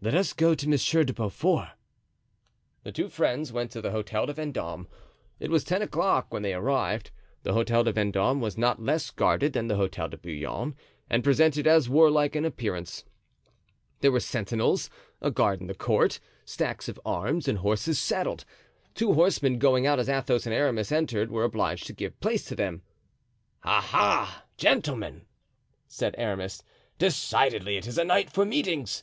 Let 0.00 0.14
us 0.14 0.32
go 0.32 0.54
to 0.54 0.68
Monsieur 0.68 1.02
de 1.02 1.12
Beaufort." 1.12 1.70
The 2.84 2.92
two 2.92 3.08
friends 3.08 3.52
went 3.52 3.72
to 3.72 3.80
the 3.80 3.90
Hotel 3.90 4.24
de 4.24 4.32
Vendome. 4.32 4.86
It 5.40 5.50
was 5.50 5.64
ten 5.64 5.82
o'clock 5.82 6.32
when 6.32 6.42
they 6.42 6.54
arrived. 6.54 7.10
The 7.42 7.54
Hotel 7.54 7.82
de 7.82 7.90
Vendome 7.92 8.40
was 8.40 8.56
not 8.56 8.80
less 8.80 9.10
guarded 9.10 9.52
than 9.52 9.66
the 9.66 9.74
Hotel 9.74 10.08
de 10.08 10.16
Bouillon, 10.16 10.76
and 11.10 11.24
presented 11.24 11.66
as 11.66 11.88
warlike 11.88 12.36
an 12.36 12.44
appearance. 12.44 13.02
There 13.98 14.12
were 14.12 14.20
sentinels, 14.20 14.90
a 15.20 15.32
guard 15.32 15.60
in 15.60 15.66
the 15.66 15.74
court, 15.74 16.20
stacks 16.44 16.88
of 16.88 17.00
arms, 17.04 17.48
and 17.48 17.58
horses 17.58 17.98
saddled. 17.98 18.44
Two 18.94 19.14
horsemen 19.14 19.58
going 19.58 19.88
out 19.88 19.98
as 19.98 20.08
Athos 20.08 20.46
and 20.46 20.54
Aramis 20.54 20.92
entered 20.92 21.32
were 21.32 21.42
obliged 21.42 21.88
to 21.88 21.92
give 21.92 22.20
place 22.20 22.44
to 22.44 22.54
them. 22.54 22.82
"Ah! 23.64 23.90
ah! 23.92 24.44
gentlemen," 24.56 25.22
said 25.88 26.14
Aramis, 26.16 26.62
"decidedly 26.96 27.76
it 27.76 27.88
is 27.88 27.98
a 27.98 28.04
night 28.04 28.30
for 28.30 28.44
meetings. 28.44 29.02